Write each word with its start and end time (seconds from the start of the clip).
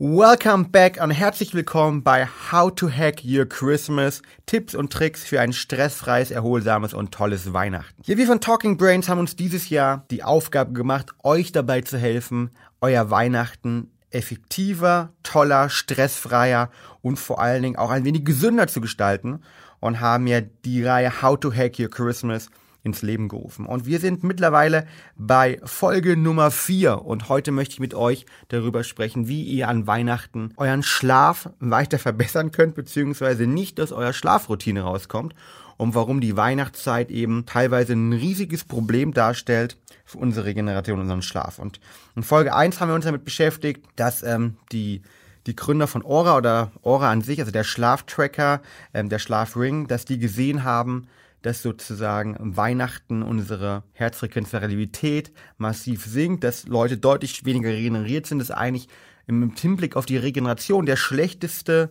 Welcome 0.00 0.68
back 0.68 1.02
und 1.02 1.10
herzlich 1.10 1.54
willkommen 1.54 2.04
bei 2.04 2.28
How 2.52 2.72
to 2.72 2.88
Hack 2.88 3.24
Your 3.24 3.46
Christmas. 3.46 4.22
Tipps 4.46 4.76
und 4.76 4.92
Tricks 4.92 5.24
für 5.24 5.40
ein 5.40 5.52
stressfreies, 5.52 6.30
erholsames 6.30 6.94
und 6.94 7.10
tolles 7.10 7.52
Weihnachten. 7.52 8.00
Hier 8.04 8.16
wir 8.16 8.28
von 8.28 8.40
Talking 8.40 8.76
Brains 8.76 9.08
haben 9.08 9.18
uns 9.18 9.34
dieses 9.34 9.70
Jahr 9.70 10.04
die 10.12 10.22
Aufgabe 10.22 10.72
gemacht, 10.72 11.10
euch 11.24 11.50
dabei 11.50 11.80
zu 11.80 11.98
helfen, 11.98 12.52
euer 12.80 13.10
Weihnachten 13.10 13.90
effektiver, 14.10 15.14
toller, 15.24 15.68
stressfreier 15.68 16.70
und 17.02 17.18
vor 17.18 17.40
allen 17.40 17.64
Dingen 17.64 17.76
auch 17.76 17.90
ein 17.90 18.04
wenig 18.04 18.24
gesünder 18.24 18.68
zu 18.68 18.80
gestalten 18.80 19.40
und 19.80 19.98
haben 19.98 20.28
ja 20.28 20.40
die 20.40 20.84
Reihe 20.84 21.22
How 21.22 21.40
to 21.40 21.52
Hack 21.52 21.76
Your 21.80 21.90
Christmas 21.90 22.50
ins 22.88 23.02
Leben 23.02 23.28
gerufen. 23.28 23.66
Und 23.66 23.86
wir 23.86 24.00
sind 24.00 24.24
mittlerweile 24.24 24.86
bei 25.16 25.60
Folge 25.64 26.16
Nummer 26.16 26.50
4 26.50 27.04
und 27.04 27.28
heute 27.28 27.52
möchte 27.52 27.74
ich 27.74 27.80
mit 27.80 27.94
euch 27.94 28.26
darüber 28.48 28.84
sprechen, 28.84 29.28
wie 29.28 29.42
ihr 29.42 29.68
an 29.68 29.86
Weihnachten 29.86 30.52
euren 30.56 30.82
Schlaf 30.82 31.50
weiter 31.60 31.98
verbessern 31.98 32.50
könnt, 32.50 32.74
beziehungsweise 32.74 33.46
nicht 33.46 33.80
aus 33.80 33.92
eurer 33.92 34.12
Schlafroutine 34.12 34.82
rauskommt 34.82 35.34
und 35.76 35.94
warum 35.94 36.20
die 36.20 36.36
Weihnachtszeit 36.36 37.10
eben 37.10 37.46
teilweise 37.46 37.92
ein 37.94 38.12
riesiges 38.12 38.64
Problem 38.64 39.14
darstellt 39.14 39.76
für 40.04 40.18
unsere 40.18 40.46
Regeneration, 40.46 41.00
unseren 41.00 41.22
Schlaf. 41.22 41.58
Und 41.58 41.80
in 42.16 42.22
Folge 42.22 42.54
1 42.54 42.80
haben 42.80 42.88
wir 42.88 42.94
uns 42.94 43.04
damit 43.04 43.24
beschäftigt, 43.24 43.84
dass 43.96 44.22
ähm, 44.22 44.56
die 44.72 45.02
die 45.46 45.56
Gründer 45.56 45.86
von 45.86 46.04
Aura 46.04 46.36
oder 46.36 46.72
Aura 46.82 47.10
an 47.10 47.22
sich, 47.22 47.40
also 47.40 47.50
der 47.50 47.64
Schlaftracker, 47.64 48.60
ähm, 48.92 49.08
der 49.08 49.18
Schlafring, 49.18 49.86
dass 49.86 50.04
die 50.04 50.18
gesehen 50.18 50.62
haben, 50.62 51.06
dass 51.42 51.62
sozusagen 51.62 52.36
Weihnachten 52.38 53.22
unsere 53.22 53.84
Herzfrequenzvariabilität 53.92 55.32
massiv 55.56 56.04
sinkt, 56.04 56.44
dass 56.44 56.66
Leute 56.66 56.98
deutlich 56.98 57.44
weniger 57.44 57.70
regeneriert 57.70 58.26
sind, 58.26 58.38
dass 58.38 58.50
eigentlich 58.50 58.88
im 59.26 59.54
Hinblick 59.54 59.96
auf 59.96 60.06
die 60.06 60.16
Regeneration 60.16 60.86
der 60.86 60.96
schlechteste 60.96 61.90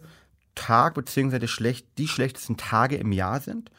Tag 0.55 0.95
beziehungsweise 0.95 1.47
schlecht, 1.47 1.87
die 1.97 2.07
schlechtesten 2.07 2.57
Tage 2.57 2.97
im 2.97 3.11
Jahr 3.11 3.39
sind 3.39 3.71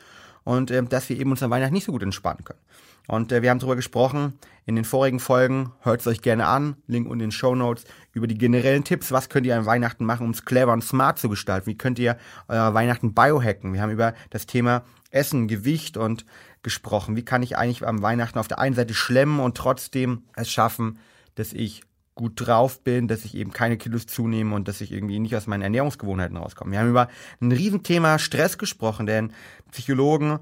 und 0.44 0.70
äh, 0.70 0.82
dass 0.82 1.08
wir 1.08 1.18
eben 1.18 1.30
uns 1.30 1.42
an 1.42 1.50
Weihnachten 1.50 1.74
nicht 1.74 1.84
so 1.84 1.92
gut 1.92 2.02
entspannen 2.02 2.44
können. 2.44 2.60
Und 3.08 3.32
äh, 3.32 3.42
wir 3.42 3.50
haben 3.50 3.58
darüber 3.58 3.74
gesprochen 3.74 4.38
in 4.66 4.76
den 4.76 4.84
vorigen 4.84 5.18
Folgen. 5.18 5.72
Hört 5.80 6.00
es 6.00 6.06
euch 6.06 6.20
gerne 6.20 6.46
an. 6.46 6.76
Link 6.86 7.06
unten 7.06 7.20
in 7.20 7.30
den 7.30 7.32
Show 7.32 7.54
Notes 7.54 7.84
über 8.12 8.26
die 8.26 8.36
generellen 8.36 8.84
Tipps. 8.84 9.10
Was 9.12 9.30
könnt 9.30 9.46
ihr 9.46 9.56
an 9.56 9.66
Weihnachten 9.66 10.04
machen, 10.04 10.24
um 10.24 10.30
es 10.30 10.44
clever 10.44 10.72
und 10.72 10.84
smart 10.84 11.18
zu 11.18 11.28
gestalten? 11.30 11.66
Wie 11.66 11.76
könnt 11.76 11.98
ihr 11.98 12.18
euer 12.48 12.74
Weihnachten 12.74 13.14
biohacken? 13.14 13.72
Wir 13.72 13.80
haben 13.80 13.90
über 13.90 14.14
das 14.30 14.46
Thema 14.46 14.82
Essen, 15.10 15.48
Gewicht 15.48 15.96
und 15.96 16.24
gesprochen. 16.62 17.16
Wie 17.16 17.24
kann 17.24 17.42
ich 17.42 17.56
eigentlich 17.56 17.86
am 17.86 18.02
Weihnachten 18.02 18.38
auf 18.38 18.48
der 18.48 18.58
einen 18.58 18.74
Seite 18.74 18.94
schlemmen 18.94 19.40
und 19.40 19.56
trotzdem 19.56 20.24
es 20.36 20.50
schaffen, 20.50 20.98
dass 21.34 21.52
ich 21.52 21.82
gut 22.14 22.32
drauf 22.34 22.82
bin, 22.82 23.06
dass 23.06 23.24
ich 23.24 23.36
eben 23.36 23.52
keine 23.52 23.76
Kilos 23.76 24.06
zunehme 24.06 24.54
und 24.54 24.66
dass 24.66 24.80
ich 24.80 24.90
irgendwie 24.92 25.20
nicht 25.20 25.36
aus 25.36 25.46
meinen 25.46 25.62
Ernährungsgewohnheiten 25.62 26.36
rauskomme. 26.36 26.72
Wir 26.72 26.80
haben 26.80 26.90
über 26.90 27.08
ein 27.40 27.52
Riesenthema 27.52 28.18
Stress 28.18 28.58
gesprochen, 28.58 29.06
denn 29.06 29.32
Psychologen 29.70 30.40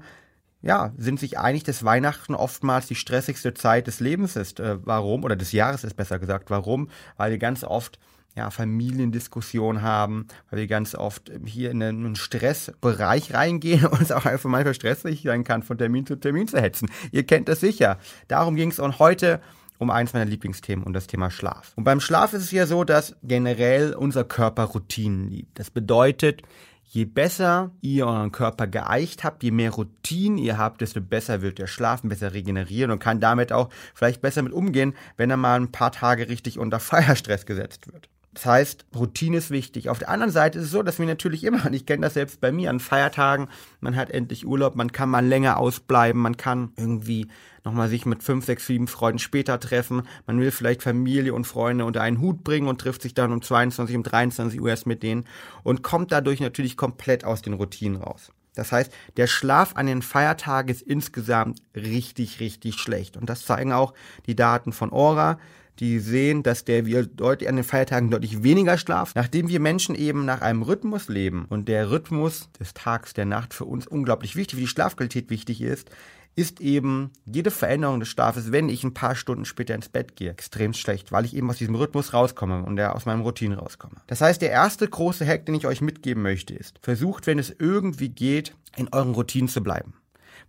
ja, 0.63 0.91
sind 0.97 1.19
sich 1.19 1.37
einig, 1.37 1.63
dass 1.63 1.83
Weihnachten 1.83 2.33
oftmals 2.33 2.87
die 2.87 2.95
stressigste 2.95 3.53
Zeit 3.53 3.85
des 3.85 3.99
Lebens 3.99 4.35
ist. 4.35 4.59
Äh, 4.59 4.79
warum? 4.83 5.23
Oder 5.23 5.35
des 5.35 5.51
Jahres 5.51 5.83
ist 5.83 5.95
besser 5.95 6.17
gesagt. 6.17 6.49
Warum? 6.49 6.89
Weil 7.15 7.31
wir 7.31 7.37
ganz 7.37 7.63
oft 7.63 7.99
ja, 8.37 8.51
Familiendiskussion 8.51 9.81
haben, 9.81 10.27
weil 10.49 10.59
wir 10.59 10.67
ganz 10.67 10.95
oft 10.95 11.31
hier 11.45 11.71
in 11.71 11.81
einen 11.81 12.15
Stressbereich 12.15 13.33
reingehen 13.33 13.85
und 13.87 14.01
es 14.01 14.11
auch 14.11 14.25
einfach 14.25 14.49
manchmal 14.49 14.75
stressig 14.75 15.23
sein 15.23 15.43
kann, 15.43 15.63
von 15.63 15.77
Termin 15.77 16.05
zu 16.05 16.15
Termin 16.15 16.47
zu 16.47 16.61
hetzen. 16.61 16.89
Ihr 17.11 17.25
kennt 17.25 17.49
das 17.49 17.59
sicher. 17.59 17.97
Darum 18.27 18.55
ging 18.55 18.69
es 18.69 18.79
und 18.79 18.99
heute 18.99 19.41
um 19.79 19.89
eins 19.89 20.13
meiner 20.13 20.25
Lieblingsthemen 20.25 20.85
und 20.85 20.93
das 20.93 21.07
Thema 21.07 21.29
Schlaf. 21.29 21.73
Und 21.75 21.83
beim 21.83 21.99
Schlaf 21.99 22.33
ist 22.33 22.43
es 22.43 22.51
ja 22.51 22.65
so, 22.65 22.83
dass 22.83 23.15
generell 23.23 23.93
unser 23.93 24.23
Körper 24.23 24.63
Routinen 24.63 25.29
liebt. 25.29 25.59
Das 25.59 25.69
bedeutet, 25.69 26.41
je 26.83 27.05
besser 27.05 27.71
ihr 27.81 28.07
euren 28.07 28.31
Körper 28.31 28.65
geeicht 28.65 29.23
habt, 29.23 29.43
je 29.43 29.51
mehr 29.51 29.71
Routinen 29.71 30.37
ihr 30.37 30.57
habt, 30.57 30.81
desto 30.81 31.01
besser 31.01 31.41
wird 31.41 31.59
der 31.59 31.67
Schlafen, 31.67 32.09
besser 32.09 32.33
regenerieren 32.33 32.91
und 32.91 32.99
kann 32.99 33.19
damit 33.19 33.51
auch 33.51 33.69
vielleicht 33.93 34.21
besser 34.21 34.41
mit 34.41 34.53
umgehen, 34.53 34.95
wenn 35.15 35.29
er 35.29 35.37
mal 35.37 35.59
ein 35.59 35.71
paar 35.71 35.91
Tage 35.91 36.29
richtig 36.29 36.57
unter 36.57 36.79
Feierstress 36.79 37.45
gesetzt 37.45 37.91
wird. 37.91 38.09
Das 38.37 38.45
heißt, 38.45 38.85
Routine 38.95 39.37
ist 39.37 39.49
wichtig. 39.49 39.89
Auf 39.89 39.97
der 39.97 40.09
anderen 40.09 40.31
Seite 40.31 40.59
ist 40.59 40.65
es 40.65 40.71
so, 40.71 40.83
dass 40.83 40.99
wir 40.99 41.07
natürlich 41.07 41.43
immer, 41.43 41.65
und 41.65 41.73
ich 41.73 41.87
kenne 41.87 42.03
das 42.03 42.13
selbst 42.13 42.39
bei 42.39 42.51
mir, 42.51 42.69
an 42.69 42.79
Feiertagen, 42.79 43.47
man 43.79 43.95
hat 43.95 44.11
endlich 44.11 44.45
Urlaub, 44.45 44.75
man 44.75 44.91
kann 44.91 45.09
mal 45.09 45.25
länger 45.25 45.57
ausbleiben, 45.57 46.21
man 46.21 46.37
kann 46.37 46.71
irgendwie 46.77 47.29
nochmal 47.63 47.89
sich 47.89 48.05
mit 48.05 48.21
fünf, 48.21 48.45
sechs, 48.45 48.67
sieben 48.67 48.87
Freunden 48.87 49.17
später 49.17 49.59
treffen, 49.59 50.03
man 50.27 50.39
will 50.39 50.51
vielleicht 50.51 50.83
Familie 50.83 51.33
und 51.33 51.47
Freunde 51.47 51.83
unter 51.83 52.03
einen 52.03 52.21
Hut 52.21 52.43
bringen 52.43 52.67
und 52.67 52.79
trifft 52.79 53.01
sich 53.01 53.15
dann 53.15 53.33
um 53.33 53.41
22, 53.41 53.95
um 53.95 54.03
23 54.03 54.61
Uhr 54.61 54.69
erst 54.69 54.85
mit 54.85 55.01
denen 55.01 55.25
und 55.63 55.81
kommt 55.81 56.11
dadurch 56.11 56.39
natürlich 56.39 56.77
komplett 56.77 57.25
aus 57.25 57.41
den 57.41 57.53
Routinen 57.53 57.99
raus. 57.99 58.31
Das 58.53 58.71
heißt, 58.71 58.93
der 59.17 59.25
Schlaf 59.25 59.75
an 59.75 59.87
den 59.87 60.03
Feiertagen 60.03 60.69
ist 60.69 60.83
insgesamt 60.83 61.63
richtig, 61.75 62.39
richtig 62.39 62.75
schlecht. 62.75 63.17
Und 63.17 63.29
das 63.29 63.45
zeigen 63.45 63.71
auch 63.71 63.95
die 64.27 64.35
Daten 64.35 64.73
von 64.73 64.91
Aura 64.91 65.39
die 65.79 65.99
sehen, 65.99 66.43
dass 66.43 66.65
der 66.65 66.85
wir 66.85 67.05
deutlich 67.05 67.49
an 67.49 67.55
den 67.55 67.65
Feiertagen 67.65 68.11
deutlich 68.11 68.43
weniger 68.43 68.77
schlafen, 68.77 69.13
nachdem 69.15 69.49
wir 69.49 69.59
Menschen 69.59 69.95
eben 69.95 70.25
nach 70.25 70.41
einem 70.41 70.61
Rhythmus 70.61 71.07
leben 71.07 71.45
und 71.49 71.67
der 71.67 71.91
Rhythmus 71.91 72.49
des 72.59 72.73
Tags, 72.73 73.13
der 73.13 73.25
Nacht 73.25 73.53
für 73.53 73.65
uns 73.65 73.87
unglaublich 73.87 74.35
wichtig, 74.35 74.57
wie 74.57 74.63
die 74.63 74.67
Schlafqualität 74.67 75.29
wichtig 75.29 75.61
ist, 75.61 75.89
ist 76.37 76.61
eben 76.61 77.11
jede 77.25 77.49
Veränderung 77.49 77.99
des 77.99 78.09
Schlafes, 78.09 78.51
wenn 78.51 78.69
ich 78.69 78.83
ein 78.83 78.93
paar 78.93 79.15
Stunden 79.15 79.43
später 79.43 79.73
ins 79.73 79.89
Bett 79.89 80.15
gehe, 80.15 80.29
extrem 80.29 80.73
schlecht, 80.73 81.11
weil 81.11 81.25
ich 81.25 81.35
eben 81.35 81.49
aus 81.49 81.57
diesem 81.57 81.73
Rhythmus 81.73 82.13
rauskomme 82.13 82.63
und 82.63 82.79
aus 82.79 83.07
meinem 83.07 83.21
Routine 83.21 83.57
rauskomme. 83.57 83.95
Das 84.05 84.21
heißt, 84.21 84.43
der 84.43 84.51
erste 84.51 84.87
große 84.87 85.25
Hack, 85.25 85.47
den 85.47 85.55
ich 85.55 85.65
euch 85.65 85.81
mitgeben 85.81 86.21
möchte, 86.21 86.53
ist, 86.53 86.77
versucht, 86.83 87.25
wenn 87.25 87.39
es 87.39 87.55
irgendwie 87.57 88.09
geht, 88.09 88.53
in 88.75 88.87
euren 88.91 89.15
Routinen 89.15 89.49
zu 89.49 89.63
bleiben. 89.63 89.95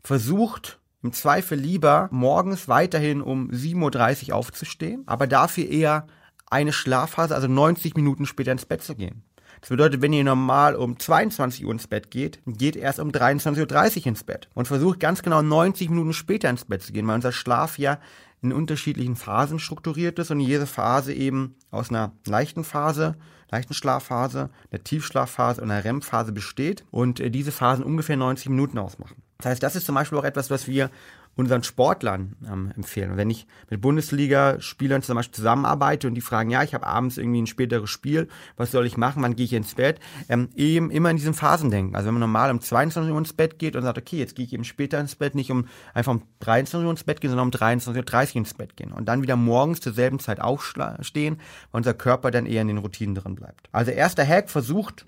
Versucht, 0.03 0.78
im 1.08 1.12
Zweifel 1.14 1.58
lieber 1.58 2.08
morgens 2.12 2.69
weiterhin 2.69 3.22
um 3.22 3.50
7.30 3.50 4.28
Uhr 4.28 4.36
aufzustehen, 4.36 5.04
aber 5.06 5.26
dafür 5.26 5.66
eher 5.66 6.06
eine 6.50 6.74
Schlafphase, 6.74 7.34
also 7.34 7.48
90 7.48 7.96
Minuten 7.96 8.26
später 8.26 8.52
ins 8.52 8.66
Bett 8.66 8.82
zu 8.82 8.94
gehen. 8.94 9.22
Das 9.62 9.70
bedeutet, 9.70 10.02
wenn 10.02 10.12
ihr 10.12 10.22
normal 10.22 10.76
um 10.76 10.98
22 10.98 11.64
Uhr 11.64 11.72
ins 11.72 11.86
Bett 11.86 12.10
geht, 12.10 12.41
geht 12.46 12.76
erst 12.76 13.00
um 13.00 13.08
23.30 13.08 14.00
Uhr 14.00 14.06
ins 14.06 14.22
Bett 14.22 14.50
und 14.54 14.69
versucht 14.69 15.00
ganz 15.00 15.22
genau 15.22 15.41
90 15.41 15.88
Minuten 15.88 16.12
später 16.12 16.50
ins 16.50 16.66
Bett 16.66 16.82
zu 16.82 16.92
gehen, 16.92 17.06
weil 17.06 17.16
unser 17.16 17.32
Schlaf 17.32 17.78
ja 17.78 17.98
in 18.42 18.52
unterschiedlichen 18.52 19.16
Phasen 19.16 19.58
strukturiert 19.58 20.19
ist 20.19 20.30
und 20.30 20.40
jede 20.40 20.66
Phase 20.66 21.14
eben 21.14 21.56
aus 21.70 21.88
einer 21.88 22.12
leichten 22.26 22.64
Phase, 22.64 23.16
leichten 23.50 23.72
Schlafphase, 23.72 24.50
einer 24.70 24.84
Tiefschlafphase 24.84 25.62
und 25.62 25.70
einer 25.70 25.84
REM-Phase 25.84 26.32
besteht 26.32 26.84
und 26.90 27.19
äh, 27.19 27.30
diese 27.30 27.50
Phasen 27.50 27.82
ungefähr 27.82 28.19
90 28.19 28.50
Minuten 28.50 28.76
ausmachen. 28.78 29.22
Das 29.38 29.50
heißt, 29.50 29.62
das 29.62 29.76
ist 29.76 29.87
zum 29.87 29.94
Beispiel 29.94 30.19
auch 30.19 30.25
etwas, 30.25 30.50
was 30.50 30.66
wir 30.66 30.91
unseren 31.37 31.62
Sportlern 31.62 32.34
ähm, 32.44 32.72
empfehlen. 32.75 33.16
Wenn 33.16 33.31
ich 33.31 33.47
mit 33.71 33.81
Bundesliga-Spielern 33.81 35.03
zum 35.03 35.15
Beispiel 35.15 35.37
zusammenarbeite 35.37 36.09
und 36.09 36.15
die 36.15 36.21
fragen, 36.21 36.50
ja, 36.50 36.65
ich 36.65 36.75
habe 36.75 36.84
abends 36.84 37.19
irgendwie 37.19 37.43
ein 37.43 37.47
späteres 37.47 37.88
Spiel, 37.88 38.26
was 38.56 38.72
soll 38.72 38.84
ich 38.84 38.97
machen, 38.97 39.22
wann 39.22 39.37
gehe 39.37 39.44
ich 39.44 39.53
ins 39.53 39.76
Bett, 39.76 40.00
ähm, 40.28 40.49
eben 40.56 40.91
immer 40.91 41.12
in 41.12 41.16
diesen 41.19 41.34
Phasen 41.34 41.71
denken. 41.71 41.94
Also 41.94 42.09
wenn 42.09 42.15
man 42.15 42.22
normal 42.22 42.50
um 42.50 42.60
22 42.60 43.12
Uhr 43.12 43.19
ins 43.19 43.32
Bett 43.32 43.60
geht 43.60 43.76
und 43.76 43.84
sagt, 43.84 43.97
okay, 43.97 44.19
jetzt 44.19 44.34
gehe 44.34 44.44
ich 44.44 44.53
eben 44.53 44.65
später 44.65 44.99
ins 44.99 45.15
Bett, 45.15 45.37
nicht 45.37 45.53
um 45.53 45.69
einfach 45.94 46.10
um 46.10 46.22
23 46.41 46.84
Uhr 46.84 46.91
ins 46.91 47.05
Bett 47.05 47.20
gehen, 47.20 47.31
sondern 47.31 47.47
um 47.47 47.53
23.30 47.53 48.31
Uhr 48.31 48.37
ins 48.38 48.55
Bett 48.55 48.76
gehen. 48.76 48.91
Und 48.91 49.05
dann 49.05 49.22
wieder 49.22 49.37
morgens 49.37 49.81
zur 49.81 49.93
selben 49.93 50.19
Zeit 50.19 50.41
aufstehen, 50.41 51.37
weil 51.70 51.78
unser 51.78 51.94
Körper 51.94 52.32
dann 52.32 52.47
eher 52.47 52.62
in 52.62 52.69
den 52.69 52.78
Routinen 52.78 53.15
drin 53.15 53.37
bleibt. 53.37 53.69
Also 53.70 53.93
erster 53.93 54.26
Hack, 54.26 54.50
versucht 54.50 55.06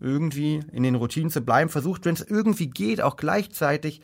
irgendwie 0.00 0.60
in 0.72 0.82
den 0.82 0.94
Routinen 0.94 1.30
zu 1.30 1.40
bleiben, 1.40 1.70
versucht, 1.70 2.04
wenn 2.04 2.14
es 2.14 2.22
irgendwie 2.22 2.68
geht, 2.68 3.00
auch 3.00 3.16
gleichzeitig 3.16 4.00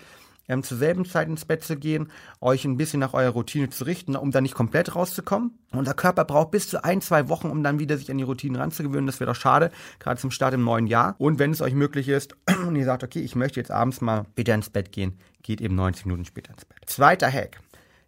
ähm, 0.48 0.62
zur 0.62 0.78
selben 0.78 1.04
Zeit 1.04 1.28
ins 1.28 1.44
Bett 1.44 1.62
zu 1.62 1.76
gehen, 1.76 2.10
euch 2.40 2.64
ein 2.64 2.76
bisschen 2.76 3.00
nach 3.00 3.14
eurer 3.14 3.32
Routine 3.32 3.70
zu 3.70 3.84
richten, 3.84 4.16
um 4.16 4.30
da 4.30 4.40
nicht 4.40 4.54
komplett 4.54 4.94
rauszukommen. 4.94 5.58
Unser 5.72 5.94
Körper 5.94 6.24
braucht 6.24 6.50
bis 6.50 6.68
zu 6.68 6.84
ein, 6.84 7.00
zwei 7.00 7.28
Wochen, 7.28 7.48
um 7.48 7.62
dann 7.62 7.78
wieder 7.78 7.96
sich 7.96 8.10
an 8.10 8.18
die 8.18 8.24
Routinen 8.24 8.60
ranzugewöhnen. 8.60 9.06
Das 9.06 9.20
wäre 9.20 9.30
doch 9.30 9.40
schade, 9.40 9.70
gerade 9.98 10.20
zum 10.20 10.30
Start 10.30 10.54
im 10.54 10.64
neuen 10.64 10.86
Jahr. 10.86 11.14
Und 11.18 11.38
wenn 11.38 11.52
es 11.52 11.60
euch 11.60 11.74
möglich 11.74 12.08
ist 12.08 12.36
und 12.66 12.76
ihr 12.76 12.84
sagt, 12.84 13.04
okay, 13.04 13.20
ich 13.20 13.36
möchte 13.36 13.60
jetzt 13.60 13.70
abends 13.70 14.00
mal 14.00 14.24
später 14.32 14.54
ins 14.54 14.70
Bett 14.70 14.92
gehen, 14.92 15.18
geht 15.42 15.60
eben 15.60 15.74
90 15.74 16.06
Minuten 16.06 16.24
später 16.24 16.52
ins 16.52 16.64
Bett. 16.64 16.78
Zweiter 16.86 17.30
Hack. 17.30 17.60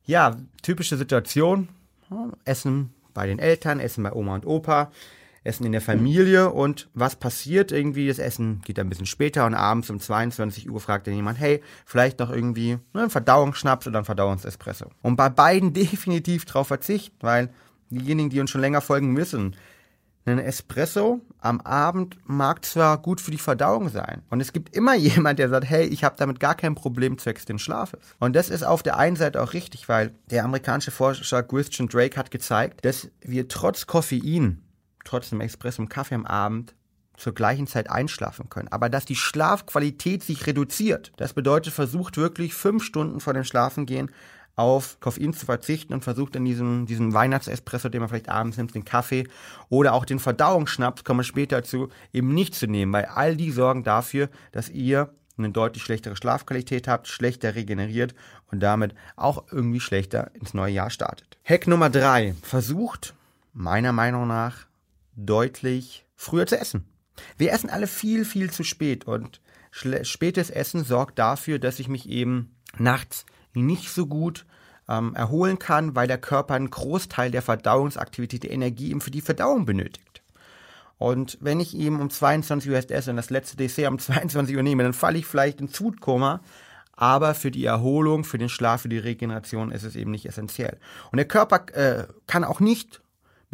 Ja, 0.04 0.36
typische 0.62 0.96
Situation. 0.96 1.68
Essen 2.44 2.92
bei 3.14 3.26
den 3.26 3.38
Eltern, 3.38 3.80
Essen 3.80 4.04
bei 4.04 4.12
Oma 4.12 4.34
und 4.34 4.46
Opa. 4.46 4.90
Essen 5.44 5.66
in 5.66 5.72
der 5.72 5.82
Familie 5.82 6.50
und 6.50 6.88
was 6.94 7.16
passiert 7.16 7.70
irgendwie? 7.70 8.08
Das 8.08 8.18
Essen 8.18 8.62
geht 8.64 8.78
ein 8.78 8.88
bisschen 8.88 9.06
später 9.06 9.44
und 9.44 9.54
abends 9.54 9.90
um 9.90 10.00
22 10.00 10.70
Uhr 10.70 10.80
fragt 10.80 11.06
dann 11.06 11.14
jemand, 11.14 11.38
hey, 11.38 11.62
vielleicht 11.84 12.18
noch 12.18 12.30
irgendwie 12.30 12.78
ne, 12.94 13.02
ein 13.02 13.10
Verdauungsschnaps 13.10 13.86
oder 13.86 13.98
ein 13.98 14.06
Verdauungsespresso. 14.06 14.86
Und 15.02 15.16
bei 15.16 15.28
beiden 15.28 15.72
definitiv 15.74 16.46
drauf 16.46 16.68
verzichten, 16.68 17.16
weil 17.20 17.50
diejenigen, 17.90 18.30
die 18.30 18.40
uns 18.40 18.50
schon 18.50 18.62
länger 18.62 18.80
folgen 18.80 19.12
müssen, 19.12 19.54
ein 20.26 20.38
Espresso 20.38 21.20
am 21.38 21.60
Abend 21.60 22.16
mag 22.24 22.64
zwar 22.64 22.96
gut 22.96 23.20
für 23.20 23.30
die 23.30 23.36
Verdauung 23.36 23.90
sein. 23.90 24.22
Und 24.30 24.40
es 24.40 24.54
gibt 24.54 24.74
immer 24.74 24.94
jemand, 24.94 25.38
der 25.38 25.50
sagt, 25.50 25.68
hey, 25.68 25.84
ich 25.84 26.04
habe 26.04 26.16
damit 26.18 26.40
gar 26.40 26.54
kein 26.54 26.74
Problem 26.74 27.18
zwecks 27.18 27.44
des 27.44 27.60
Schlafes. 27.60 28.00
Und 28.18 28.34
das 28.34 28.48
ist 28.48 28.62
auf 28.62 28.82
der 28.82 28.96
einen 28.96 29.16
Seite 29.16 29.42
auch 29.42 29.52
richtig, 29.52 29.90
weil 29.90 30.14
der 30.30 30.44
amerikanische 30.44 30.90
Forscher 30.90 31.42
Christian 31.42 31.88
Drake 31.88 32.16
hat 32.16 32.30
gezeigt, 32.30 32.82
dass 32.84 33.10
wir 33.20 33.48
trotz 33.48 33.86
Koffein 33.86 34.63
trotz 35.04 35.30
dem 35.30 35.40
Espresso 35.40 35.82
und 35.82 35.88
Kaffee 35.88 36.14
am 36.14 36.26
Abend 36.26 36.74
zur 37.16 37.34
gleichen 37.34 37.66
Zeit 37.66 37.90
einschlafen 37.90 38.48
können. 38.48 38.68
Aber 38.68 38.88
dass 38.88 39.04
die 39.04 39.16
Schlafqualität 39.16 40.22
sich 40.22 40.46
reduziert, 40.46 41.12
das 41.16 41.32
bedeutet, 41.32 41.72
versucht 41.72 42.16
wirklich 42.16 42.54
fünf 42.54 42.82
Stunden 42.82 43.20
vor 43.20 43.34
dem 43.34 43.44
Schlafengehen 43.44 44.10
auf 44.56 44.98
Koffein 45.00 45.32
zu 45.32 45.46
verzichten 45.46 45.94
und 45.94 46.04
versucht 46.04 46.36
in 46.36 46.44
diesem, 46.44 46.86
diesem 46.86 47.12
Weihnachtsespresso, 47.12 47.88
den 47.88 48.00
man 48.00 48.08
vielleicht 48.08 48.28
abends 48.28 48.56
nimmt, 48.56 48.74
den 48.74 48.84
Kaffee 48.84 49.26
oder 49.68 49.94
auch 49.94 50.04
den 50.04 50.20
Verdauungsschnaps, 50.20 51.04
kommen 51.04 51.20
wir 51.20 51.24
später 51.24 51.56
dazu, 51.56 51.88
eben 52.12 52.34
nicht 52.34 52.54
zu 52.54 52.66
nehmen, 52.66 52.92
weil 52.92 53.06
all 53.06 53.36
die 53.36 53.50
sorgen 53.50 53.82
dafür, 53.82 54.28
dass 54.52 54.68
ihr 54.68 55.10
eine 55.36 55.50
deutlich 55.50 55.82
schlechtere 55.82 56.14
Schlafqualität 56.16 56.86
habt, 56.86 57.08
schlechter 57.08 57.56
regeneriert 57.56 58.14
und 58.52 58.60
damit 58.60 58.94
auch 59.16 59.44
irgendwie 59.50 59.80
schlechter 59.80 60.30
ins 60.34 60.54
neue 60.54 60.72
Jahr 60.72 60.90
startet. 60.90 61.36
Hack 61.44 61.66
Nummer 61.66 61.90
drei: 61.90 62.34
Versucht, 62.42 63.14
meiner 63.52 63.92
Meinung 63.92 64.28
nach, 64.28 64.66
deutlich 65.16 66.06
früher 66.16 66.46
zu 66.46 66.58
essen. 66.58 66.84
Wir 67.36 67.52
essen 67.52 67.70
alle 67.70 67.86
viel, 67.86 68.24
viel 68.24 68.50
zu 68.50 68.64
spät 68.64 69.06
und 69.06 69.40
spätes 69.70 70.50
Essen 70.50 70.84
sorgt 70.84 71.18
dafür, 71.18 71.58
dass 71.58 71.80
ich 71.80 71.88
mich 71.88 72.08
eben 72.08 72.54
nachts 72.78 73.24
nicht 73.54 73.90
so 73.90 74.06
gut 74.06 74.46
ähm, 74.88 75.14
erholen 75.14 75.58
kann, 75.58 75.94
weil 75.94 76.06
der 76.06 76.18
Körper 76.18 76.54
einen 76.54 76.70
Großteil 76.70 77.30
der 77.30 77.42
Verdauungsaktivität, 77.42 78.44
der 78.44 78.52
Energie 78.52 78.90
eben 78.90 79.00
für 79.00 79.10
die 79.10 79.20
Verdauung 79.20 79.64
benötigt. 79.64 80.22
Und 80.98 81.38
wenn 81.40 81.60
ich 81.60 81.76
eben 81.76 82.00
um 82.00 82.10
22 82.10 82.70
Uhr 82.70 82.76
erst 82.76 82.90
esse 82.90 83.10
und 83.10 83.16
das 83.16 83.30
letzte 83.30 83.56
Dessert 83.56 83.90
um 83.90 83.98
22 84.00 84.56
Uhr 84.56 84.62
nehme, 84.62 84.82
dann 84.82 84.92
falle 84.92 85.18
ich 85.18 85.26
vielleicht 85.26 85.60
ins 85.60 85.76
Foodkoma. 85.76 86.40
Aber 86.96 87.34
für 87.34 87.50
die 87.50 87.64
Erholung, 87.64 88.22
für 88.22 88.38
den 88.38 88.48
Schlaf, 88.48 88.82
für 88.82 88.88
die 88.88 88.98
Regeneration 88.98 89.72
ist 89.72 89.82
es 89.82 89.96
eben 89.96 90.12
nicht 90.12 90.26
essentiell. 90.26 90.78
Und 91.10 91.16
der 91.16 91.26
Körper 91.26 91.66
äh, 91.74 92.06
kann 92.28 92.44
auch 92.44 92.60
nicht 92.60 93.00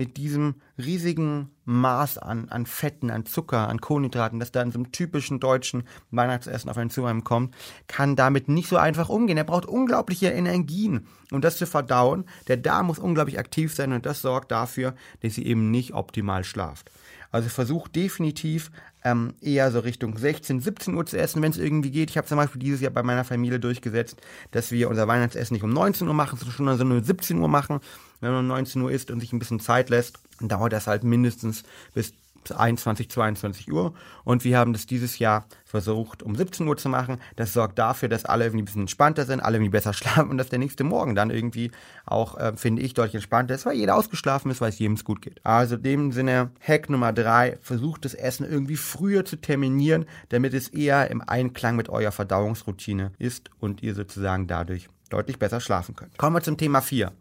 mit 0.00 0.16
diesem 0.16 0.54
riesigen 0.78 1.50
Maß 1.66 2.16
an, 2.16 2.48
an 2.48 2.64
Fetten, 2.64 3.10
an 3.10 3.26
Zucker, 3.26 3.68
an 3.68 3.82
Kohlenhydraten, 3.82 4.40
das 4.40 4.50
da 4.50 4.62
in 4.62 4.72
so 4.72 4.78
einem 4.78 4.92
typischen 4.92 5.40
deutschen 5.40 5.82
Weihnachtsessen 6.10 6.70
auf 6.70 6.78
einen 6.78 6.88
Zuhause 6.88 7.20
kommt, 7.20 7.54
kann 7.86 8.16
damit 8.16 8.48
nicht 8.48 8.66
so 8.66 8.78
einfach 8.78 9.10
umgehen. 9.10 9.36
Er 9.36 9.44
braucht 9.44 9.66
unglaubliche 9.66 10.28
Energien, 10.28 11.06
um 11.30 11.42
das 11.42 11.58
zu 11.58 11.66
verdauen. 11.66 12.24
Der 12.48 12.56
Darm 12.56 12.86
muss 12.86 12.98
unglaublich 12.98 13.38
aktiv 13.38 13.74
sein 13.74 13.92
und 13.92 14.06
das 14.06 14.22
sorgt 14.22 14.50
dafür, 14.50 14.94
dass 15.20 15.34
sie 15.34 15.44
eben 15.44 15.70
nicht 15.70 15.92
optimal 15.92 16.44
schlaft. 16.44 16.90
Also 17.30 17.50
versucht 17.50 17.94
definitiv 17.94 18.70
ähm, 19.04 19.34
eher 19.40 19.70
so 19.70 19.80
Richtung 19.80 20.16
16, 20.16 20.60
17 20.60 20.94
Uhr 20.94 21.06
zu 21.06 21.18
essen, 21.18 21.42
wenn 21.42 21.50
es 21.50 21.58
irgendwie 21.58 21.90
geht. 21.90 22.10
Ich 22.10 22.18
habe 22.18 22.26
zum 22.26 22.36
Beispiel 22.36 22.60
dieses 22.60 22.80
Jahr 22.80 22.92
bei 22.92 23.02
meiner 23.02 23.24
Familie 23.24 23.60
durchgesetzt, 23.60 24.20
dass 24.50 24.70
wir 24.70 24.90
unser 24.90 25.08
Weihnachtsessen 25.08 25.54
nicht 25.54 25.62
um 25.62 25.70
19 25.70 26.06
Uhr 26.06 26.14
machen, 26.14 26.38
sondern 26.38 26.92
um 26.92 27.02
17 27.02 27.38
Uhr 27.38 27.48
machen. 27.48 27.80
Wenn 28.20 28.32
man 28.32 28.40
um 28.40 28.48
19 28.48 28.82
Uhr 28.82 28.90
isst 28.90 29.10
und 29.10 29.20
sich 29.20 29.32
ein 29.32 29.38
bisschen 29.38 29.60
Zeit 29.60 29.90
lässt, 29.90 30.18
dann 30.38 30.48
dauert 30.48 30.72
das 30.72 30.86
halt 30.86 31.04
mindestens 31.04 31.64
bis 31.94 32.12
21, 32.50 33.10
22 33.10 33.72
Uhr. 33.72 33.94
Und 34.24 34.44
wir 34.44 34.58
haben 34.58 34.72
das 34.72 34.86
dieses 34.86 35.18
Jahr 35.18 35.46
versucht, 35.64 36.22
um 36.22 36.34
17 36.34 36.66
Uhr 36.66 36.76
zu 36.76 36.88
machen. 36.88 37.18
Das 37.36 37.52
sorgt 37.52 37.78
dafür, 37.78 38.08
dass 38.08 38.24
alle 38.24 38.44
irgendwie 38.44 38.62
ein 38.62 38.64
bisschen 38.64 38.82
entspannter 38.82 39.24
sind, 39.24 39.40
alle 39.40 39.56
irgendwie 39.56 39.70
besser 39.70 39.92
schlafen 39.94 40.30
und 40.30 40.38
dass 40.38 40.48
der 40.48 40.58
nächste 40.58 40.84
Morgen 40.84 41.14
dann 41.14 41.30
irgendwie 41.30 41.70
auch, 42.06 42.36
äh, 42.38 42.56
finde 42.56 42.82
ich, 42.82 42.94
deutlich 42.94 43.16
entspannter 43.16 43.54
ist, 43.54 43.66
weil 43.66 43.76
jeder 43.76 43.96
ausgeschlafen 43.96 44.50
ist, 44.50 44.60
weil 44.60 44.70
es 44.70 44.78
jedem 44.78 44.96
gut 44.96 45.22
geht. 45.22 45.44
Also 45.44 45.76
in 45.76 45.82
dem 45.82 46.12
Sinne, 46.12 46.50
Hack 46.60 46.90
Nummer 46.90 47.12
drei, 47.12 47.58
versucht 47.62 48.04
das 48.04 48.14
Essen 48.14 48.44
irgendwie 48.44 48.76
früher 48.76 49.24
zu 49.24 49.36
terminieren, 49.36 50.06
damit 50.28 50.54
es 50.54 50.68
eher 50.68 51.10
im 51.10 51.22
Einklang 51.26 51.76
mit 51.76 51.88
eurer 51.88 52.12
Verdauungsroutine 52.12 53.12
ist 53.18 53.50
und 53.60 53.82
ihr 53.82 53.94
sozusagen 53.94 54.46
dadurch 54.46 54.88
deutlich 55.08 55.38
besser 55.38 55.60
schlafen 55.60 55.96
könnt. 55.96 56.16
Kommen 56.18 56.36
wir 56.36 56.42
zum 56.42 56.56
Thema 56.56 56.80
vier. 56.80 57.12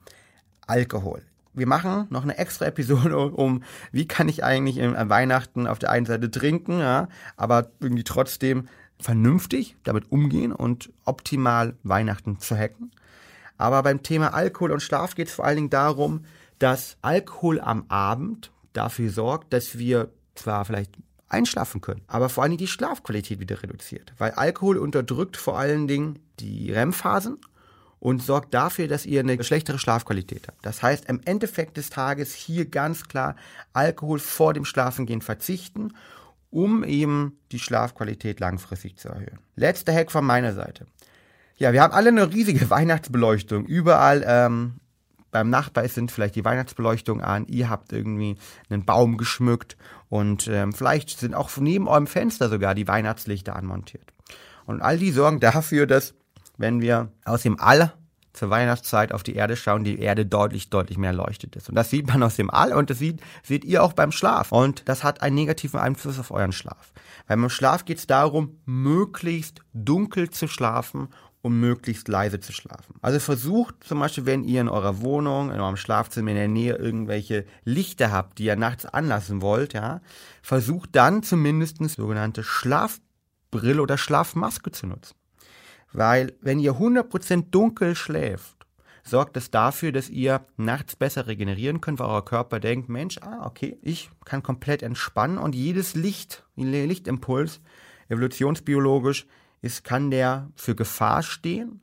Alkohol 0.67 1.28
wir 1.53 1.67
machen 1.67 2.07
noch 2.09 2.23
eine 2.23 2.37
extra 2.37 2.65
Episode 2.65 3.17
um, 3.31 3.63
wie 3.91 4.07
kann 4.07 4.29
ich 4.29 4.43
eigentlich 4.43 4.81
an 4.81 5.09
Weihnachten 5.09 5.67
auf 5.67 5.79
der 5.79 5.91
einen 5.91 6.05
Seite 6.05 6.31
trinken, 6.31 6.79
ja, 6.79 7.07
aber 7.37 7.71
irgendwie 7.79 8.03
trotzdem 8.03 8.67
vernünftig 8.99 9.77
damit 9.83 10.11
umgehen 10.11 10.51
und 10.51 10.91
optimal 11.05 11.75
Weihnachten 11.83 12.39
zu 12.39 12.55
hacken. 12.57 12.91
Aber 13.57 13.83
beim 13.83 14.03
Thema 14.03 14.33
Alkohol 14.33 14.71
und 14.71 14.81
Schlaf 14.81 15.15
geht 15.15 15.27
es 15.27 15.33
vor 15.33 15.45
allen 15.45 15.57
Dingen 15.57 15.69
darum, 15.69 16.25
dass 16.59 16.97
Alkohol 17.01 17.59
am 17.59 17.85
Abend 17.87 18.51
dafür 18.73 19.09
sorgt, 19.09 19.53
dass 19.53 19.77
wir 19.77 20.09
zwar 20.35 20.65
vielleicht 20.65 20.97
einschlafen 21.27 21.81
können, 21.81 22.01
aber 22.07 22.29
vor 22.29 22.43
allen 22.43 22.51
Dingen 22.51 22.59
die 22.59 22.67
Schlafqualität 22.67 23.39
wieder 23.39 23.61
reduziert. 23.61 24.13
Weil 24.17 24.31
Alkohol 24.31 24.77
unterdrückt 24.77 25.37
vor 25.37 25.57
allen 25.57 25.87
Dingen 25.87 26.19
die 26.39 26.71
REM-Phasen 26.71 27.37
und 27.99 28.21
sorgt 28.23 28.53
dafür, 28.53 28.87
dass 28.87 29.05
ihr 29.05 29.19
eine 29.19 29.43
schlechtere 29.43 29.79
Schlafqualität 29.79 30.47
habt. 30.47 30.65
Das 30.65 30.81
heißt, 30.81 31.05
im 31.09 31.21
Endeffekt 31.25 31.77
des 31.77 31.89
Tages 31.89 32.33
hier 32.33 32.65
ganz 32.65 33.07
klar 33.07 33.35
Alkohol 33.73 34.19
vor 34.19 34.53
dem 34.53 34.65
Schlafengehen 34.65 35.21
verzichten, 35.21 35.93
um 36.49 36.83
eben 36.83 37.37
die 37.51 37.59
Schlafqualität 37.59 38.39
langfristig 38.39 38.97
zu 38.97 39.09
erhöhen. 39.09 39.39
Letzter 39.55 39.93
Hack 39.93 40.11
von 40.11 40.25
meiner 40.25 40.53
Seite. 40.53 40.85
Ja, 41.57 41.73
wir 41.73 41.81
haben 41.81 41.93
alle 41.93 42.09
eine 42.09 42.31
riesige 42.31 42.69
Weihnachtsbeleuchtung. 42.69 43.65
Überall 43.65 44.23
ähm, 44.25 44.79
beim 45.31 45.49
Nachbar 45.49 45.87
sind 45.87 46.11
vielleicht 46.11 46.35
die 46.35 46.45
Weihnachtsbeleuchtung 46.45 47.21
an, 47.21 47.45
ihr 47.47 47.69
habt 47.69 47.93
irgendwie 47.93 48.37
einen 48.69 48.85
Baum 48.85 49.17
geschmückt 49.17 49.77
und 50.07 50.47
ähm, 50.47 50.73
vielleicht 50.73 51.19
sind 51.19 51.35
auch 51.35 51.55
neben 51.57 51.87
eurem 51.87 52.07
Fenster 52.07 52.49
sogar 52.49 52.73
die 52.73 52.87
Weihnachtslichter 52.87 53.55
anmontiert. 53.55 54.13
Und 54.65 54.81
all 54.81 54.97
die 54.97 55.11
sorgen 55.11 55.39
dafür, 55.39 55.85
dass 55.85 56.15
wenn 56.59 56.81
wir 56.81 57.11
aus 57.25 57.41
dem 57.41 57.59
All 57.59 57.93
zur 58.33 58.51
Weihnachtszeit 58.51 59.11
auf 59.11 59.23
die 59.23 59.35
Erde 59.35 59.55
schauen, 59.55 59.83
die 59.83 59.99
Erde 59.99 60.25
deutlich, 60.25 60.69
deutlich 60.69 60.97
mehr 60.97 61.13
leuchtet 61.13 61.55
ist. 61.55 61.67
Und 61.67 61.75
das 61.75 61.89
sieht 61.89 62.07
man 62.07 62.21
aus 62.21 62.35
dem 62.35 62.51
All 62.51 62.73
und 62.73 62.89
das 62.89 62.99
sieht, 62.99 63.21
seht 63.43 63.65
ihr 63.65 63.83
auch 63.83 63.93
beim 63.93 64.11
Schlaf. 64.11 64.51
Und 64.51 64.87
das 64.87 65.03
hat 65.03 65.23
einen 65.23 65.35
negativen 65.35 65.79
Einfluss 65.79 66.19
auf 66.19 66.29
euren 66.29 66.51
Schlaf. 66.51 66.93
Weil 67.27 67.37
beim 67.37 67.49
Schlaf 67.49 67.85
geht 67.85 67.97
es 67.97 68.07
darum, 68.07 68.59
möglichst 68.65 69.61
dunkel 69.73 70.29
zu 70.29 70.47
schlafen 70.47 71.09
um 71.41 71.59
möglichst 71.59 72.07
leise 72.07 72.39
zu 72.39 72.51
schlafen. 72.51 72.95
Also 73.01 73.19
versucht 73.19 73.83
zum 73.83 73.99
Beispiel, 73.99 74.25
wenn 74.25 74.43
ihr 74.43 74.61
in 74.61 74.67
eurer 74.67 74.99
Wohnung, 75.01 75.51
in 75.51 75.59
eurem 75.59 75.77
Schlafzimmer 75.77 76.31
in 76.31 76.35
der 76.35 76.47
Nähe 76.47 76.75
irgendwelche 76.75 77.45
Lichter 77.63 78.11
habt, 78.11 78.39
die 78.39 78.45
ihr 78.45 78.55
nachts 78.55 78.85
anlassen 78.85 79.41
wollt, 79.41 79.73
ja, 79.73 80.01
versucht 80.41 80.89
dann 80.93 81.23
zumindest 81.23 81.77
sogenannte 81.89 82.43
Schlafbrille 82.43 83.81
oder 83.81 83.97
Schlafmaske 83.97 84.71
zu 84.71 84.87
nutzen. 84.87 85.15
Weil 85.91 86.33
wenn 86.41 86.59
ihr 86.59 86.73
100% 86.73 87.49
dunkel 87.51 87.95
schläft, 87.95 88.59
sorgt 89.03 89.37
es 89.37 89.49
dafür, 89.51 89.91
dass 89.91 90.09
ihr 90.09 90.45
nachts 90.57 90.95
besser 90.95 91.27
regenerieren 91.27 91.81
könnt, 91.81 91.99
weil 91.99 92.07
euer 92.07 92.25
Körper 92.25 92.59
denkt, 92.59 92.89
Mensch, 92.89 93.17
ah, 93.21 93.45
okay, 93.45 93.77
ich 93.81 94.09
kann 94.25 94.43
komplett 94.43 94.83
entspannen 94.83 95.37
und 95.37 95.55
jedes 95.55 95.95
Licht, 95.95 96.43
Lichtimpuls, 96.55 97.61
evolutionsbiologisch, 98.09 99.25
ist, 99.61 99.83
kann 99.83 100.11
der 100.11 100.49
für 100.55 100.75
Gefahr 100.75 101.23
stehen 101.23 101.81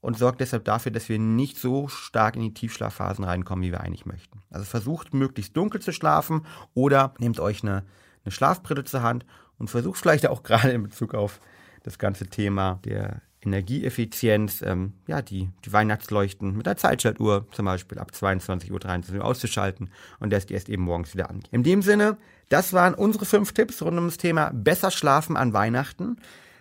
und 0.00 0.16
sorgt 0.16 0.40
deshalb 0.40 0.64
dafür, 0.64 0.92
dass 0.92 1.08
wir 1.08 1.18
nicht 1.18 1.58
so 1.58 1.88
stark 1.88 2.36
in 2.36 2.42
die 2.42 2.54
Tiefschlafphasen 2.54 3.24
reinkommen, 3.24 3.64
wie 3.64 3.72
wir 3.72 3.80
eigentlich 3.80 4.06
möchten. 4.06 4.40
Also 4.50 4.64
versucht 4.64 5.12
möglichst 5.12 5.56
dunkel 5.56 5.80
zu 5.80 5.92
schlafen 5.92 6.46
oder 6.74 7.14
nehmt 7.18 7.40
euch 7.40 7.62
eine, 7.62 7.84
eine 8.24 8.32
Schlafbrille 8.32 8.84
zur 8.84 9.02
Hand 9.02 9.26
und 9.58 9.68
versucht 9.68 9.98
vielleicht 10.00 10.26
auch 10.28 10.42
gerade 10.42 10.70
in 10.70 10.84
Bezug 10.84 11.14
auf 11.14 11.40
das 11.82 11.98
ganze 11.98 12.26
Thema 12.26 12.80
der 12.84 13.22
Energieeffizienz, 13.48 14.62
ähm, 14.62 14.92
ja, 15.06 15.22
die, 15.22 15.48
die 15.64 15.72
Weihnachtsleuchten 15.72 16.56
mit 16.56 16.66
der 16.66 16.76
Zeitschaltuhr 16.76 17.46
zum 17.52 17.64
Beispiel 17.64 17.98
ab 17.98 18.14
22 18.14 18.72
Uhr, 18.72 18.80
23 18.80 19.20
Uhr 19.20 19.24
auszuschalten 19.24 19.90
und 20.20 20.32
dass 20.32 20.46
die 20.46 20.54
erst 20.54 20.68
eben 20.68 20.84
morgens 20.84 21.14
wieder 21.14 21.30
angehen. 21.30 21.48
In 21.50 21.62
dem 21.62 21.82
Sinne, 21.82 22.16
das 22.48 22.72
waren 22.72 22.94
unsere 22.94 23.24
fünf 23.24 23.52
Tipps 23.52 23.82
rund 23.82 23.98
um 23.98 24.06
das 24.06 24.16
Thema 24.16 24.50
besser 24.54 24.90
schlafen 24.90 25.36
an 25.36 25.52
Weihnachten. 25.52 26.16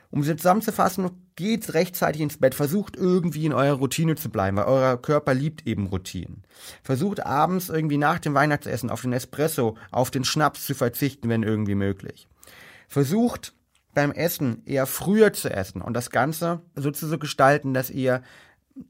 Um 0.09 0.23
sie 0.23 0.35
zusammenzufassen, 0.35 1.09
geht 1.35 1.73
rechtzeitig 1.73 2.21
ins 2.21 2.37
Bett, 2.37 2.55
versucht 2.55 2.95
irgendwie 2.95 3.45
in 3.45 3.53
eurer 3.53 3.77
Routine 3.77 4.15
zu 4.15 4.29
bleiben, 4.29 4.57
weil 4.57 4.65
euer 4.65 5.01
Körper 5.01 5.33
liebt 5.33 5.67
eben 5.67 5.87
Routinen. 5.87 6.43
Versucht 6.81 7.25
abends 7.25 7.69
irgendwie 7.69 7.97
nach 7.97 8.19
dem 8.19 8.33
Weihnachtsessen 8.33 8.89
auf 8.89 9.01
den 9.01 9.13
Espresso, 9.13 9.77
auf 9.91 10.09
den 10.09 10.23
Schnaps 10.23 10.65
zu 10.65 10.75
verzichten, 10.75 11.29
wenn 11.29 11.43
irgendwie 11.43 11.75
möglich. 11.75 12.27
Versucht 12.87 13.53
beim 13.97 14.11
Essen 14.11 14.61
eher 14.67 14.85
früher 14.85 15.33
zu 15.33 15.49
essen 15.49 15.81
und 15.81 15.95
das 15.95 16.11
Ganze 16.11 16.61
so 16.75 16.91
zu 16.91 17.17
gestalten, 17.17 17.73
dass 17.73 17.89
ihr 17.89 18.21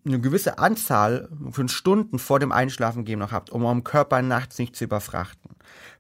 eine 0.06 0.20
gewisse 0.20 0.60
Anzahl 0.60 1.30
von 1.50 1.70
Stunden 1.70 2.20
vor 2.20 2.40
dem 2.40 2.52
Einschlafen 2.52 3.06
gehen 3.06 3.20
noch 3.20 3.32
habt, 3.32 3.50
um 3.50 3.64
eurem 3.64 3.86
Körper 3.86 4.22
nachts 4.22 4.60
nicht 4.60 4.76
zu 4.76 4.84
überfrachten. 4.84 5.52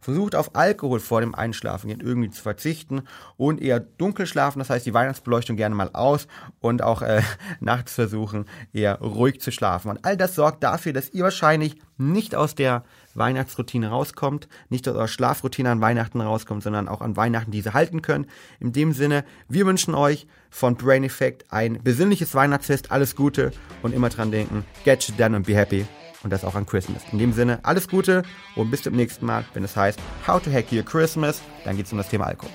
Versucht 0.01 0.35
auf 0.35 0.57
Alkohol 0.57 0.99
vor 0.99 1.21
dem 1.21 1.35
Einschlafen 1.35 1.87
gehen 1.87 2.01
irgendwie 2.01 2.29
zu 2.29 2.41
verzichten 2.41 3.03
und 3.37 3.61
eher 3.61 3.79
dunkel 3.79 4.27
schlafen, 4.27 4.59
das 4.59 4.69
heißt 4.69 4.85
die 4.85 4.93
Weihnachtsbeleuchtung 4.93 5.55
gerne 5.55 5.73
mal 5.73 5.91
aus 5.93 6.27
und 6.59 6.81
auch 6.81 7.01
äh, 7.01 7.21
nachts 7.61 7.93
versuchen 7.93 8.43
eher 8.73 8.99
ruhig 8.99 9.39
zu 9.39 9.51
schlafen. 9.51 9.89
Und 9.89 10.03
all 10.03 10.17
das 10.17 10.35
sorgt 10.35 10.63
dafür, 10.63 10.91
dass 10.91 11.13
ihr 11.13 11.23
wahrscheinlich 11.23 11.77
nicht 11.97 12.35
aus 12.35 12.55
der 12.55 12.83
Weihnachtsroutine 13.17 13.89
rauskommt, 13.89 14.47
nicht 14.69 14.87
aus 14.87 14.95
eurer 14.95 15.07
Schlafroutine 15.07 15.69
an 15.71 15.81
Weihnachten 15.81 16.21
rauskommt, 16.21 16.63
sondern 16.63 16.87
auch 16.87 17.01
an 17.01 17.17
Weihnachten 17.17 17.51
diese 17.51 17.73
halten 17.73 18.01
können. 18.01 18.27
In 18.59 18.73
dem 18.73 18.93
Sinne, 18.93 19.23
wir 19.49 19.65
wünschen 19.65 19.95
euch 19.95 20.27
von 20.49 20.75
Brain 20.75 21.03
Effect 21.03 21.51
ein 21.51 21.79
besinnliches 21.83 22.33
Weihnachtsfest, 22.35 22.91
alles 22.91 23.15
Gute 23.15 23.51
und 23.81 23.93
immer 23.93 24.09
dran 24.09 24.31
denken, 24.31 24.65
get 24.83 25.03
shit 25.03 25.19
done 25.19 25.35
and 25.35 25.45
be 25.45 25.55
happy. 25.55 25.85
und 26.23 26.31
das 26.31 26.43
auch 26.43 26.55
an 26.55 26.65
Christmas. 26.65 27.03
In 27.11 27.19
dem 27.19 27.31
Sinne, 27.31 27.59
alles 27.63 27.87
Gute 27.87 28.23
und 28.55 28.71
bis 28.71 28.81
zum 28.81 28.95
nächsten 28.95 29.25
Mal, 29.25 29.45
wenn 29.53 29.63
es 29.63 29.75
heißt 29.75 29.99
How 30.27 30.41
to 30.41 30.51
Hack 30.51 30.71
Your 30.71 30.83
Christmas. 30.83 31.41
Dann 31.63 31.77
geht 31.77 31.85
es 31.85 31.91
um 31.91 31.97
das 31.97 32.09
Thema 32.09 32.25
Alkohol. 32.25 32.51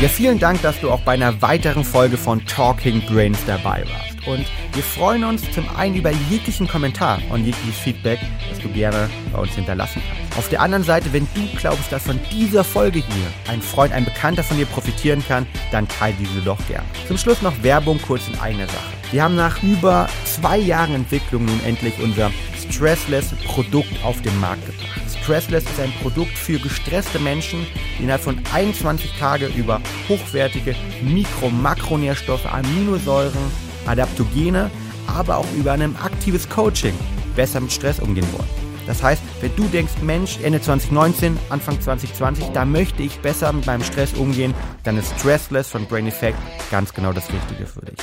Ja, 0.00 0.08
vielen 0.08 0.38
Dank, 0.38 0.62
dass 0.62 0.80
du 0.80 0.90
auch 0.90 1.00
bei 1.00 1.12
einer 1.12 1.40
weiteren 1.42 1.84
Folge 1.84 2.16
von 2.16 2.44
Talking 2.46 3.02
Brains 3.06 3.38
dabei 3.46 3.84
warst. 3.88 4.05
Und 4.26 4.44
wir 4.72 4.82
freuen 4.82 5.24
uns 5.24 5.42
zum 5.52 5.68
einen 5.76 5.94
über 5.94 6.10
jeglichen 6.30 6.66
Kommentar 6.68 7.20
und 7.30 7.44
jegliches 7.44 7.78
Feedback, 7.78 8.18
das 8.50 8.58
du 8.58 8.68
gerne 8.68 9.08
bei 9.32 9.38
uns 9.38 9.54
hinterlassen 9.54 10.02
kannst. 10.06 10.38
Auf 10.38 10.48
der 10.48 10.60
anderen 10.60 10.84
Seite, 10.84 11.12
wenn 11.12 11.26
du 11.34 11.46
glaubst, 11.56 11.90
dass 11.92 12.02
von 12.02 12.18
dieser 12.32 12.64
Folge 12.64 12.98
hier 12.98 13.52
ein 13.52 13.62
Freund, 13.62 13.92
ein 13.92 14.04
Bekannter 14.04 14.42
von 14.42 14.56
dir 14.56 14.66
profitieren 14.66 15.24
kann, 15.26 15.46
dann 15.70 15.88
teile 15.88 16.16
diese 16.18 16.40
doch 16.40 16.58
gern. 16.68 16.84
Zum 17.06 17.16
Schluss 17.16 17.40
noch 17.42 17.62
Werbung 17.62 18.00
kurz 18.02 18.28
in 18.28 18.38
eigener 18.40 18.66
Sache. 18.66 18.96
Wir 19.12 19.22
haben 19.22 19.36
nach 19.36 19.62
über 19.62 20.08
zwei 20.24 20.58
Jahren 20.58 20.94
Entwicklung 20.94 21.44
nun 21.44 21.60
endlich 21.64 21.94
unser 22.02 22.32
Stressless 22.68 23.32
Produkt 23.44 23.92
auf 24.04 24.20
den 24.22 24.38
Markt 24.40 24.66
gebracht. 24.66 25.00
Stressless 25.22 25.64
ist 25.64 25.80
ein 25.80 25.92
Produkt 26.02 26.36
für 26.36 26.58
gestresste 26.58 27.18
Menschen, 27.20 27.66
die 27.98 28.02
innerhalb 28.02 28.22
von 28.22 28.40
21 28.52 29.12
Tagen 29.18 29.52
über 29.54 29.80
hochwertige 30.08 30.74
Mikro-, 31.02 31.50
Makronährstoffe, 31.50 32.46
Aminosäuren, 32.46 33.65
Adaptogene, 33.86 34.70
aber 35.06 35.38
auch 35.38 35.52
über 35.56 35.72
ein 35.72 35.96
aktives 35.96 36.48
Coaching 36.48 36.94
besser 37.34 37.60
mit 37.60 37.72
Stress 37.72 38.00
umgehen 38.00 38.26
wollen. 38.32 38.48
Das 38.86 39.02
heißt, 39.02 39.22
wenn 39.40 39.54
du 39.56 39.64
denkst, 39.64 39.94
Mensch, 40.02 40.38
Ende 40.42 40.60
2019, 40.60 41.36
Anfang 41.50 41.80
2020, 41.80 42.46
da 42.54 42.64
möchte 42.64 43.02
ich 43.02 43.18
besser 43.18 43.52
mit 43.52 43.66
meinem 43.66 43.82
Stress 43.82 44.14
umgehen, 44.14 44.54
dann 44.84 44.96
ist 44.96 45.12
Stressless 45.18 45.68
von 45.68 45.86
Brain 45.86 46.06
Effect 46.06 46.38
ganz 46.70 46.94
genau 46.94 47.12
das 47.12 47.28
Richtige 47.32 47.66
für 47.66 47.80
dich. 47.80 47.98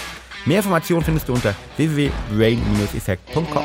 Mehr 0.45 0.57
Informationen 0.57 1.03
findest 1.03 1.29
du 1.29 1.33
unter 1.33 1.55
www.brain-effekt.com. 1.77 3.63